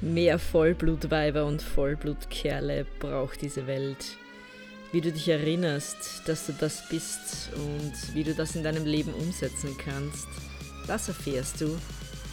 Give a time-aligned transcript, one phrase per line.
[0.00, 4.16] Mehr Vollblutweiber und Vollblutkerle braucht diese Welt.
[4.92, 9.12] Wie du dich erinnerst, dass du das bist und wie du das in deinem Leben
[9.12, 10.28] umsetzen kannst,
[10.86, 11.76] das erfährst du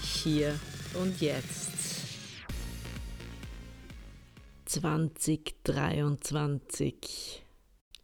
[0.03, 0.53] hier
[0.93, 1.71] und jetzt.
[4.65, 7.43] 2023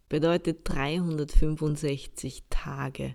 [0.10, 3.14] bedeutet 365 Tage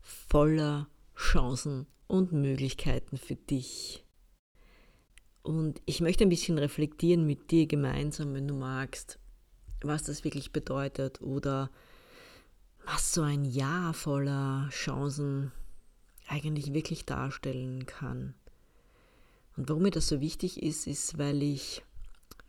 [0.00, 4.04] voller Chancen und Möglichkeiten für dich.
[5.42, 9.18] Und ich möchte ein bisschen reflektieren mit dir gemeinsam, wenn du magst,
[9.80, 11.70] was das wirklich bedeutet oder
[12.84, 15.52] was so ein Jahr voller Chancen
[16.28, 18.34] eigentlich wirklich darstellen kann.
[19.56, 21.82] Und warum mir das so wichtig ist, ist, weil ich,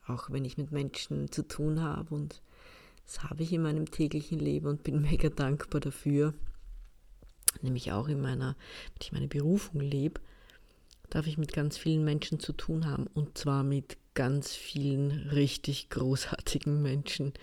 [0.07, 2.41] auch wenn ich mit Menschen zu tun habe, und
[3.05, 6.33] das habe ich in meinem täglichen Leben und bin mega dankbar dafür,
[7.61, 8.55] nämlich auch in meiner,
[8.93, 10.21] wenn ich meine Berufung lebe,
[11.13, 15.91] darf ich mit ganz vielen Menschen zu tun haben und zwar mit ganz vielen richtig
[15.91, 17.33] großartigen Menschen,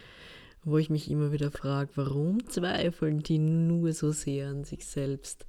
[0.65, 5.47] wo ich mich immer wieder frage, warum zweifeln die nur so sehr an sich selbst?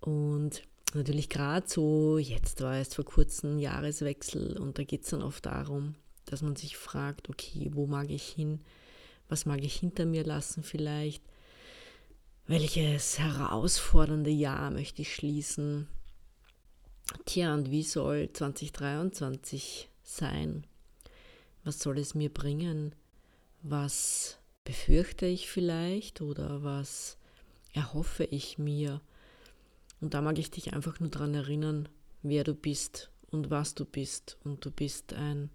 [0.00, 5.22] Und natürlich gerade so, jetzt war es vor kurzem Jahreswechsel und da geht es dann
[5.22, 5.94] oft darum,
[6.26, 8.60] dass man sich fragt, okay, wo mag ich hin?
[9.30, 11.22] Was mag ich hinter mir lassen vielleicht?
[12.46, 15.88] Welches herausfordernde Jahr möchte ich schließen?
[17.24, 20.66] Tja, und wie soll 2023 sein?
[21.64, 22.94] Was soll es mir bringen?
[23.62, 27.18] Was befürchte ich vielleicht oder was
[27.72, 29.00] erhoffe ich mir?
[30.00, 31.88] Und da mag ich dich einfach nur daran erinnern,
[32.22, 34.38] wer du bist und was du bist.
[34.44, 35.50] Und du bist ein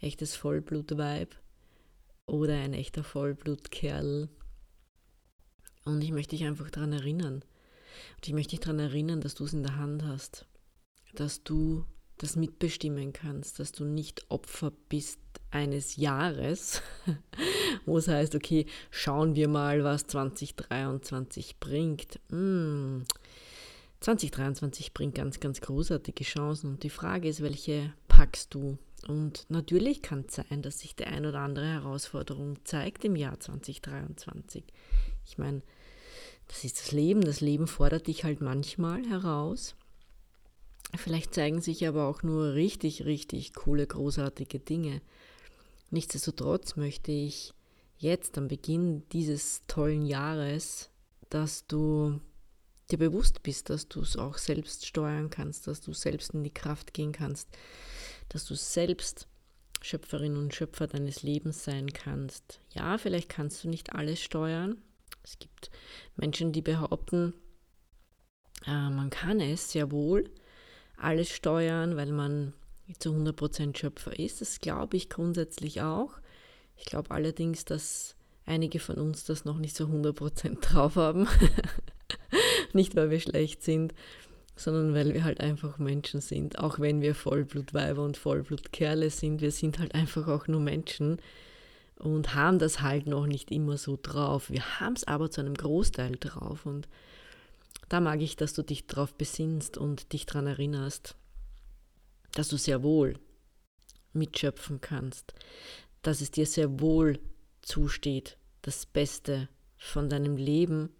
[0.00, 1.34] echtes Vollblutweib
[2.26, 4.28] oder ein echter Vollblutkerl.
[5.84, 7.44] Und ich möchte dich einfach daran erinnern.
[8.16, 10.46] Und ich möchte dich daran erinnern, dass du es in der Hand hast.
[11.14, 11.84] Dass du
[12.18, 15.18] das mitbestimmen kannst, dass du nicht Opfer bist
[15.50, 16.82] eines Jahres,
[17.86, 22.20] wo es heißt, okay, schauen wir mal, was 2023 bringt.
[22.30, 23.04] Hm,
[24.00, 28.78] 2023 bringt ganz, ganz großartige Chancen und die Frage ist, welche packst du?
[29.08, 33.38] Und natürlich kann es sein, dass sich die ein oder andere Herausforderung zeigt im Jahr
[33.38, 34.64] 2023.
[35.26, 35.62] Ich meine,
[36.48, 37.22] das ist das Leben.
[37.22, 39.74] Das Leben fordert dich halt manchmal heraus.
[40.96, 45.00] Vielleicht zeigen sich aber auch nur richtig, richtig coole, großartige Dinge.
[45.90, 47.52] Nichtsdestotrotz möchte ich
[47.98, 50.90] jetzt am Beginn dieses tollen Jahres,
[51.30, 52.20] dass du
[52.90, 56.52] dir bewusst bist, dass du es auch selbst steuern kannst, dass du selbst in die
[56.52, 57.48] Kraft gehen kannst,
[58.28, 59.26] dass du selbst
[59.80, 62.60] Schöpferin und Schöpfer deines Lebens sein kannst.
[62.72, 64.78] Ja, vielleicht kannst du nicht alles steuern.
[65.22, 65.70] Es gibt
[66.16, 67.34] Menschen, die behaupten,
[68.66, 70.30] äh, man kann es sehr wohl
[70.96, 72.52] alles steuern, weil man
[72.98, 74.40] zu 100% Schöpfer ist.
[74.40, 76.12] Das glaube ich grundsätzlich auch.
[76.76, 78.16] Ich glaube allerdings, dass
[78.46, 81.28] einige von uns das noch nicht so 100% drauf haben.
[82.72, 83.94] Nicht, weil wir schlecht sind,
[84.56, 86.58] sondern weil wir halt einfach Menschen sind.
[86.58, 91.18] Auch wenn wir Vollblutweiber und Vollblutkerle sind, wir sind halt einfach auch nur Menschen
[91.96, 94.50] und haben das halt noch nicht immer so drauf.
[94.50, 96.88] Wir haben es aber zu einem Großteil drauf und
[97.88, 101.16] da mag ich, dass du dich drauf besinnst und dich daran erinnerst,
[102.32, 103.18] dass du sehr wohl
[104.12, 105.34] mitschöpfen kannst,
[106.02, 107.18] dass es dir sehr wohl
[107.62, 110.90] zusteht, das Beste von deinem Leben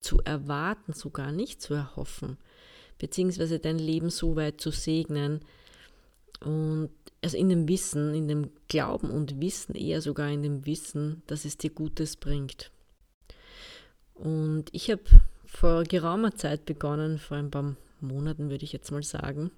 [0.00, 2.38] zu erwarten, sogar nicht zu erhoffen,
[2.98, 5.40] beziehungsweise dein Leben so weit zu segnen
[6.40, 6.90] und
[7.20, 11.44] also in dem Wissen, in dem Glauben und Wissen, eher sogar in dem Wissen, dass
[11.44, 12.70] es dir Gutes bringt.
[14.14, 15.02] Und ich habe
[15.48, 19.50] vor geraumer Zeit begonnen, vor ein paar Monaten würde ich jetzt mal sagen,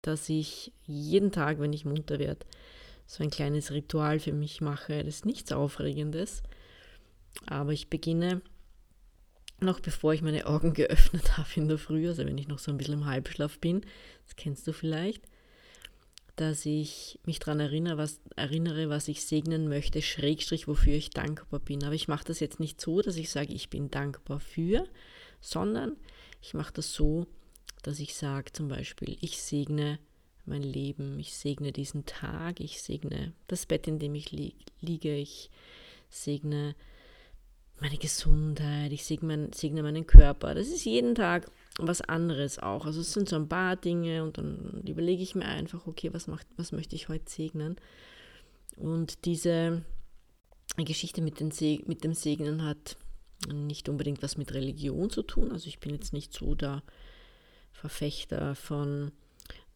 [0.00, 2.46] dass ich jeden Tag, wenn ich munter werde,
[3.06, 5.04] so ein kleines Ritual für mich mache.
[5.04, 6.42] Das ist nichts Aufregendes,
[7.46, 8.40] aber ich beginne
[9.60, 12.70] noch bevor ich meine Augen geöffnet habe in der Früh, also wenn ich noch so
[12.70, 13.82] ein bisschen im Halbschlaf bin,
[14.24, 15.22] das kennst du vielleicht,
[16.36, 21.60] dass ich mich daran erinnere was, erinnere, was ich segnen möchte, Schrägstrich, wofür ich dankbar
[21.60, 21.84] bin.
[21.84, 24.84] Aber ich mache das jetzt nicht so, dass ich sage, ich bin dankbar für,
[25.44, 25.96] sondern
[26.40, 27.26] ich mache das so,
[27.82, 29.98] dass ich sage zum Beispiel, ich segne
[30.46, 35.14] mein Leben, ich segne diesen Tag, ich segne das Bett, in dem ich li liege,
[35.14, 35.50] ich
[36.10, 36.74] segne
[37.80, 40.54] meine Gesundheit, ich segne, segne meinen Körper.
[40.54, 42.86] Das ist jeden Tag was anderes auch.
[42.86, 46.26] Also es sind so ein paar Dinge und dann überlege ich mir einfach, okay, was,
[46.26, 47.76] macht, was möchte ich heute segnen?
[48.76, 49.82] Und diese
[50.76, 51.52] Geschichte mit, den
[51.86, 52.96] mit dem Segnen hat
[53.52, 55.52] nicht unbedingt was mit Religion zu tun.
[55.52, 56.82] Also ich bin jetzt nicht so der
[57.72, 59.12] Verfechter von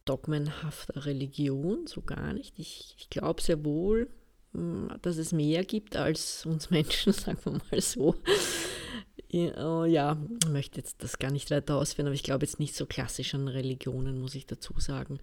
[0.04, 2.58] dogmenhafter Religion, so gar nicht.
[2.58, 4.08] Ich, ich glaube sehr wohl,
[4.52, 8.14] hm, dass es mehr gibt als uns Menschen, sagen wir mal so.
[9.30, 12.74] Oh ja, ich möchte jetzt das gar nicht weiter ausführen, aber ich glaube jetzt nicht
[12.74, 15.20] so klassisch an Religionen, muss ich dazu sagen.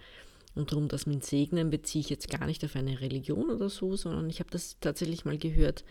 [0.53, 3.95] Und darum, dass mit Segnen beziehe ich jetzt gar nicht auf eine Religion oder so,
[3.95, 5.83] sondern ich habe das tatsächlich mal gehört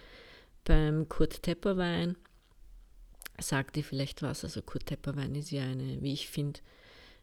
[0.65, 2.17] beim Kurt Tepperwein.
[3.41, 4.45] Sagt ihr vielleicht was?
[4.45, 6.61] Also Kurt Tepperwein ist ja eine, wie ich finde,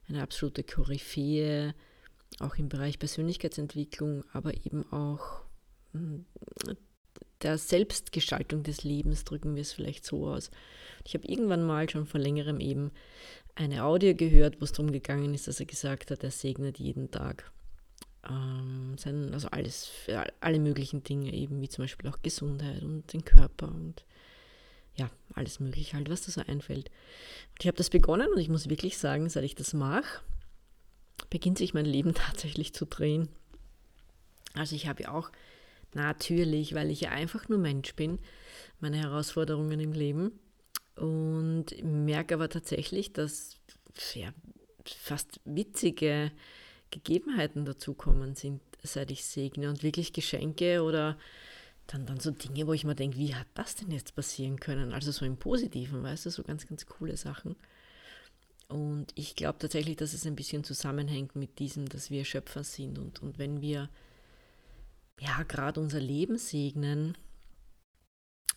[0.10, 1.74] eine absolute Koryphäe,
[2.40, 5.42] auch im Bereich Persönlichkeitsentwicklung, aber eben auch
[5.94, 6.26] hm,
[7.42, 10.52] der Selbstgestaltung des Lebens, drücken wir es vielleicht so aus.
[11.06, 12.92] Ich habe irgendwann mal schon vor längerem eben
[13.56, 17.12] eine Audio gehört, wo es darum gegangen ist, dass er gesagt hat, er segnet jeden
[17.12, 17.52] Tag.
[18.30, 19.92] Ähm, sein, also alles,
[20.40, 24.06] alle möglichen Dinge eben, wie zum Beispiel auch Gesundheit und den Körper und
[25.02, 26.90] ja, alles mögliche halt, was da so einfällt.
[27.60, 30.22] Ich habe das begonnen und ich muss wirklich sagen, seit ich das mache,
[31.30, 33.30] beginnt sich mein Leben tatsächlich zu drehen.
[34.54, 35.32] Also ich habe ja auch
[35.94, 38.20] natürlich, weil ich ja einfach nur Mensch bin,
[38.80, 40.40] meine Herausforderungen im Leben
[40.96, 43.58] und merke aber tatsächlich, dass
[44.14, 44.30] ja,
[44.86, 46.32] fast witzige
[46.92, 51.18] Gegebenheiten dazukommen sind, seit ich segne und wirklich Geschenke oder
[51.92, 54.94] dann, dann so Dinge, wo ich mir denke, wie hat das denn jetzt passieren können?
[54.94, 57.56] Also so im Positiven, weißt du, so ganz, ganz coole Sachen.
[58.70, 62.98] Und ich glaube tatsächlich, dass es ein bisschen zusammenhängt mit diesem, dass wir Schöpfer sind.
[62.98, 63.90] Und, und wenn wir
[65.20, 67.18] ja gerade unser Leben segnen,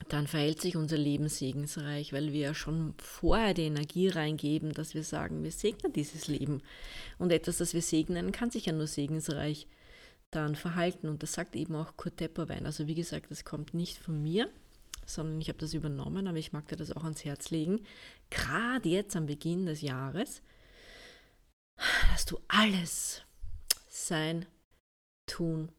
[0.08, 4.94] dann verhält sich unser Leben segensreich, weil wir ja schon vorher die Energie reingeben, dass
[4.94, 6.62] wir sagen, wir segnen dieses Leben.
[7.18, 9.66] Und etwas, das wir segnen, kann sich ja nur segensreich
[10.34, 11.08] dann verhalten.
[11.08, 12.66] Und das sagt eben auch Kurt Tepperwein.
[12.66, 14.50] Also wie gesagt, das kommt nicht von mir,
[15.06, 17.84] sondern ich habe das übernommen, aber ich mag dir das auch ans Herz legen.
[18.30, 20.42] Gerade jetzt am Beginn des Jahres,
[22.12, 23.22] dass du alles
[23.88, 24.46] sein,
[25.26, 25.72] tun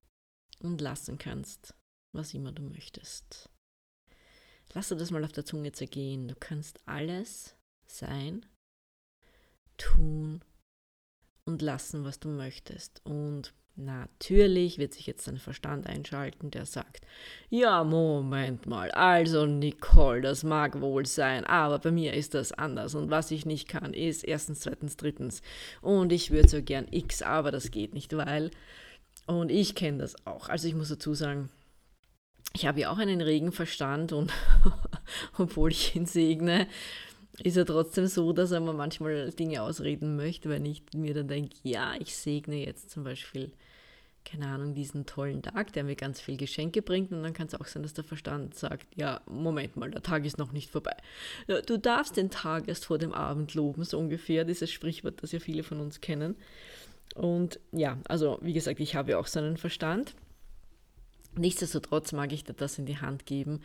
[0.60, 1.76] und lassen kannst,
[2.14, 3.50] was immer du möchtest.
[4.74, 6.28] Lass dir das mal auf der Zunge zergehen.
[6.28, 7.56] Du kannst alles
[7.86, 8.46] sein,
[9.78, 10.44] tun
[11.46, 13.06] und lassen, was du möchtest.
[13.06, 17.06] Und Natürlich wird sich jetzt dein Verstand einschalten, der sagt,
[17.50, 22.96] ja, Moment mal, also Nicole, das mag wohl sein, aber bei mir ist das anders
[22.96, 25.42] und was ich nicht kann, ist erstens, zweitens, drittens
[25.82, 28.52] und ich würde so gern X, aber das geht nicht, weil
[29.28, 30.48] und ich kenne das auch.
[30.48, 31.50] Also ich muss dazu sagen,
[32.54, 34.32] ich habe ja auch einen regen Verstand und
[35.38, 36.68] obwohl ich ihn segne,
[37.44, 41.28] ist er trotzdem so, dass er mir manchmal Dinge ausreden möchte, wenn ich mir dann
[41.28, 43.52] denke, ja, ich segne jetzt zum Beispiel,
[44.24, 47.12] keine Ahnung, diesen tollen Tag, der mir ganz viel Geschenke bringt.
[47.12, 50.26] Und dann kann es auch sein, dass der Verstand sagt, ja, Moment mal, der Tag
[50.26, 50.96] ist noch nicht vorbei.
[51.68, 55.40] Du darfst den Tag erst vor dem Abend loben, so ungefähr, dieses Sprichwort, das ja
[55.40, 56.36] viele von uns kennen.
[57.14, 60.16] Und ja, also wie gesagt, ich habe ja auch so einen Verstand.
[61.38, 63.62] Nichtsdestotrotz mag ich dir das in die Hand geben,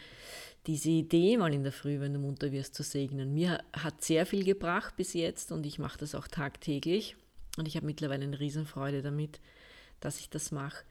[0.66, 3.34] diese Idee mal in der Früh, wenn du munter wirst, zu segnen.
[3.34, 7.16] Mir hat sehr viel gebracht bis jetzt und ich mache das auch tagtäglich
[7.56, 9.40] und ich habe mittlerweile eine Riesenfreude damit,
[10.00, 10.84] dass ich das mache.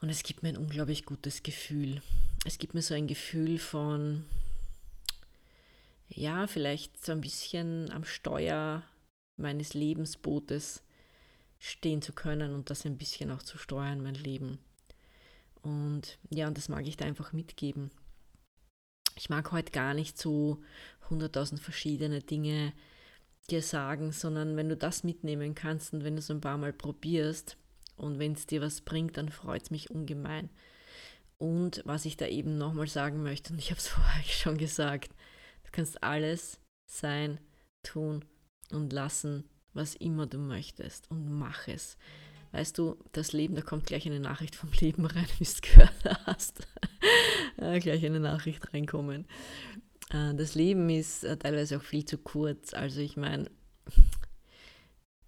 [0.00, 2.02] Und es gibt mir ein unglaublich gutes Gefühl.
[2.44, 4.24] Es gibt mir so ein Gefühl von,
[6.08, 8.82] ja, vielleicht so ein bisschen am Steuer
[9.36, 10.82] meines Lebensbootes
[11.58, 14.58] stehen zu können und das ein bisschen auch zu steuern, mein Leben.
[15.62, 17.90] Und ja, und das mag ich da einfach mitgeben.
[19.16, 20.62] Ich mag heute gar nicht so
[21.08, 22.72] hunderttausend verschiedene Dinge
[23.50, 26.72] dir sagen, sondern wenn du das mitnehmen kannst und wenn du es ein paar Mal
[26.72, 27.56] probierst
[27.96, 30.50] und wenn es dir was bringt, dann freut es mich ungemein.
[31.38, 35.10] Und was ich da eben nochmal sagen möchte, und ich habe es vorher schon gesagt,
[35.64, 37.38] du kannst alles sein,
[37.82, 38.24] tun
[38.70, 39.44] und lassen,
[39.74, 41.98] was immer du möchtest und mach es.
[42.52, 45.60] Weißt du, das Leben, da kommt gleich eine Nachricht vom Leben rein, wie du es
[45.60, 45.92] gehört
[46.26, 46.53] hast.
[47.74, 49.26] Äh, gleich eine Nachricht reinkommen.
[50.10, 52.74] Äh, das Leben ist äh, teilweise auch viel zu kurz.
[52.74, 53.50] Also ich meine,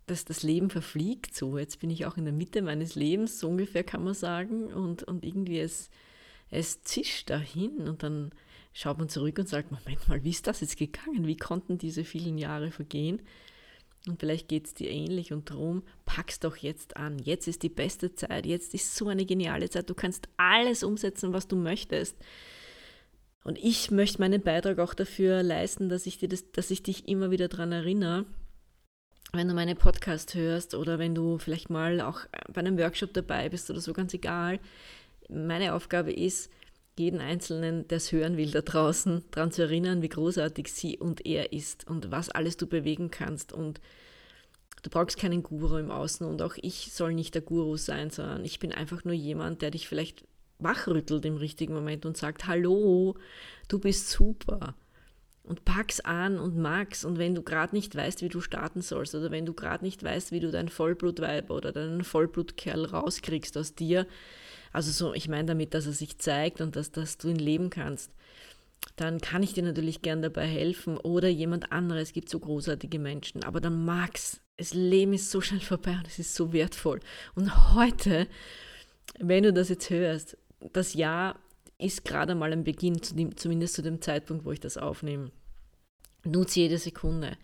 [0.06, 1.58] das, das Leben verfliegt so.
[1.58, 4.72] Jetzt bin ich auch in der Mitte meines Lebens, so ungefähr kann man sagen.
[4.72, 5.90] Und, und irgendwie es,
[6.50, 8.30] es zischt dahin und dann
[8.72, 11.26] schaut man zurück und sagt, Moment mal, wie ist das jetzt gegangen?
[11.26, 13.20] Wie konnten diese vielen Jahre vergehen?
[14.08, 17.18] Und vielleicht geht es dir ähnlich und darum, pack's doch jetzt an.
[17.18, 18.46] Jetzt ist die beste Zeit.
[18.46, 19.90] Jetzt ist so eine geniale Zeit.
[19.90, 22.16] Du kannst alles umsetzen, was du möchtest.
[23.42, 27.08] Und ich möchte meinen Beitrag auch dafür leisten, dass ich, dir das, dass ich dich
[27.08, 28.26] immer wieder daran erinnere,
[29.32, 32.20] wenn du meine Podcast hörst oder wenn du vielleicht mal auch
[32.52, 34.60] bei einem Workshop dabei bist oder so, ganz egal.
[35.28, 36.50] Meine Aufgabe ist,
[36.98, 41.26] jeden Einzelnen, der es hören will da draußen, daran zu erinnern, wie großartig sie und
[41.26, 43.80] er ist und was alles du bewegen kannst und
[44.86, 48.44] Du brauchst keinen Guru im Außen und auch ich soll nicht der Guru sein, sondern
[48.44, 50.24] ich bin einfach nur jemand, der dich vielleicht
[50.60, 53.16] wachrüttelt im richtigen Moment und sagt, hallo,
[53.66, 54.76] du bist super.
[55.42, 57.04] Und pack's an und mag's.
[57.04, 60.04] Und wenn du gerade nicht weißt, wie du starten sollst, oder wenn du gerade nicht
[60.04, 64.06] weißt, wie du dein Vollblutweib oder deinen Vollblutkerl rauskriegst aus dir,
[64.76, 67.70] also so, ich meine damit, dass er sich zeigt und dass, dass du ihn leben
[67.70, 68.10] kannst,
[68.96, 72.08] dann kann ich dir natürlich gern dabei helfen oder jemand anderes.
[72.08, 74.42] Es gibt so großartige Menschen, aber dann mag's.
[74.58, 77.00] Das Leben ist so schnell vorbei und es ist so wertvoll.
[77.34, 78.28] Und heute,
[79.18, 80.36] wenn du das jetzt hörst,
[80.74, 81.38] das Jahr
[81.78, 85.30] ist gerade mal ein Beginn, zumindest zu dem Zeitpunkt, wo ich das aufnehme.
[86.22, 87.38] Nutz jede Sekunde,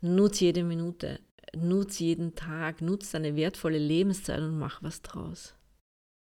[0.00, 1.18] nutz jede Minute,
[1.56, 5.57] nutz jeden Tag, nutz deine wertvolle Lebenszeit und mach was draus.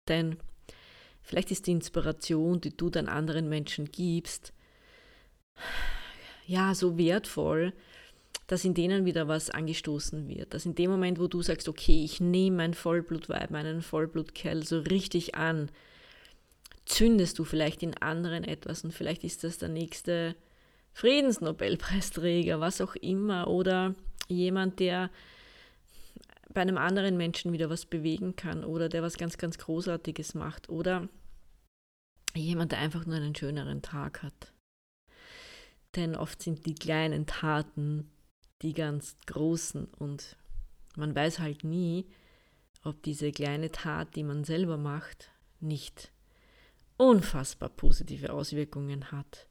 [0.07, 0.37] Denn
[1.21, 4.53] vielleicht ist die Inspiration, die du dann anderen Menschen gibst,
[6.45, 7.73] ja, so wertvoll,
[8.47, 10.53] dass in denen wieder was angestoßen wird.
[10.53, 14.79] Dass in dem Moment, wo du sagst, okay, ich nehme mein Vollblutweib, meinen Vollblutkerl so
[14.79, 15.69] richtig an,
[16.85, 20.35] zündest du vielleicht in anderen etwas und vielleicht ist das der nächste
[20.93, 23.95] Friedensnobelpreisträger, was auch immer, oder
[24.27, 25.09] jemand, der
[26.53, 30.69] bei einem anderen Menschen wieder was bewegen kann oder der was ganz, ganz Großartiges macht
[30.69, 31.09] oder
[32.35, 34.53] jemand, der einfach nur einen schöneren Tag hat.
[35.95, 38.09] Denn oft sind die kleinen Taten
[38.61, 40.37] die ganz großen und
[40.95, 42.07] man weiß halt nie,
[42.83, 46.11] ob diese kleine Tat, die man selber macht, nicht
[46.97, 49.47] unfassbar positive Auswirkungen hat.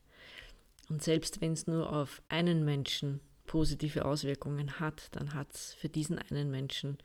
[0.88, 3.21] Und selbst wenn es nur auf einen Menschen
[3.52, 6.97] positive Auswirkungen hat, dann hat es für diesen einen Menschen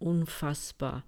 [0.00, 1.04] unfassbar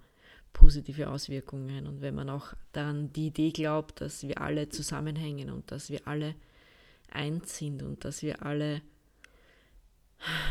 [0.53, 1.87] positive Auswirkungen.
[1.87, 6.07] Und wenn man auch daran die Idee glaubt, dass wir alle zusammenhängen und dass wir
[6.07, 6.35] alle
[7.11, 8.81] eins sind und dass wir alle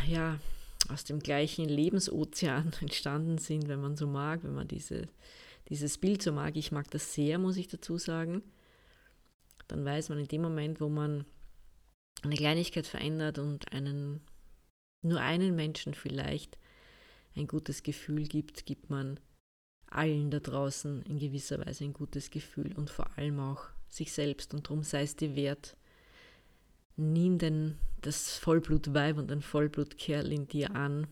[0.07, 0.39] ja,
[0.89, 5.07] aus dem gleichen Lebensozean entstanden sind, wenn man so mag, wenn man diese
[5.69, 8.43] dieses Bild so mag, ich mag das sehr, muss ich dazu sagen,
[9.67, 11.25] dann weiß man in dem Moment, wo man
[12.23, 14.21] eine Kleinigkeit verändert und einen,
[15.01, 16.57] nur einen Menschen vielleicht
[17.35, 19.19] ein gutes Gefühl gibt, gibt man
[19.87, 24.53] allen da draußen in gewisser Weise ein gutes Gefühl und vor allem auch sich selbst.
[24.53, 25.77] Und darum sei es dir wert,
[26.95, 31.07] nimm denn das Vollblutweib und ein Vollblutkerl in dir an,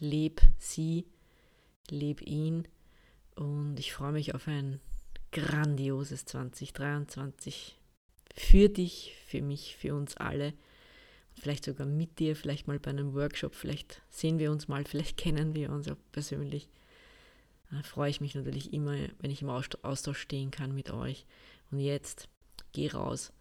[0.00, 1.06] leb sie,
[1.90, 2.66] leb ihn
[3.36, 4.80] und ich freue mich auf ein
[5.32, 7.76] grandioses 2023
[8.34, 10.52] für dich, für mich, für uns alle.
[11.34, 15.16] Vielleicht sogar mit dir, vielleicht mal bei einem Workshop, vielleicht sehen wir uns mal, vielleicht
[15.16, 16.68] kennen wir uns auch persönlich.
[17.70, 21.26] Da freue ich mich natürlich immer, wenn ich im Austausch stehen kann mit euch.
[21.70, 22.28] Und jetzt
[22.72, 23.32] geh raus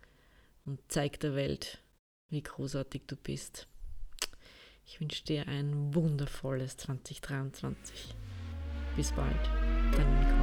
[0.65, 1.79] und zeig der Welt,
[2.29, 3.67] wie großartig du bist.
[4.85, 8.15] Ich wünsche dir ein wundervolles 2023.
[8.95, 9.45] Bis bald.
[9.95, 10.42] Dann